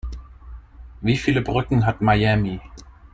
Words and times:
Wie 1.01 1.15
viele 1.15 1.43
Brücken 1.43 1.85
hat 1.85 2.01
Miami? 2.01 2.59